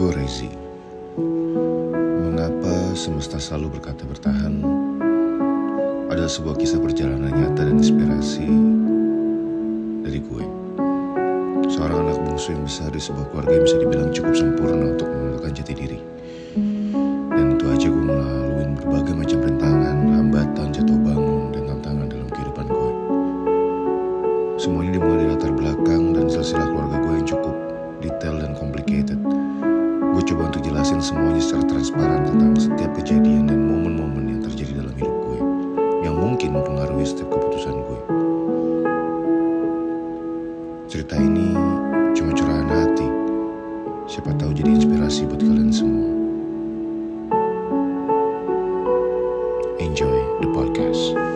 [0.00, 0.48] Easy
[2.24, 4.64] Mengapa semesta selalu berkata bertahan?
[6.08, 8.48] Adalah sebuah kisah perjalanan nyata dan inspirasi
[10.00, 10.44] dari gue.
[11.68, 15.52] Seorang anak bungsu yang besar di sebuah keluarga yang bisa dibilang cukup sempurna untuk menemukan
[15.52, 15.98] jati diri.
[17.36, 22.66] Dan itu aja gue melalui berbagai macam rintangan, hambatan, jatuh bangun, dan tantangan dalam kehidupan
[22.72, 22.92] gue.
[24.56, 27.54] Semua ini dimulai dari latar belakang dan silsilah keluarga gue yang cukup
[28.00, 29.20] detail dan complicated
[30.20, 34.92] Gue coba untuk jelasin semuanya secara transparan tentang setiap kejadian dan momen-momen yang terjadi dalam
[35.00, 35.40] hidup gue
[36.04, 38.00] yang mungkin mempengaruhi setiap keputusan gue.
[40.92, 41.56] Cerita ini
[42.12, 43.08] cuma curahan hati.
[44.12, 46.12] Siapa tahu jadi inspirasi buat kalian semua.
[49.80, 51.29] Enjoy the podcast.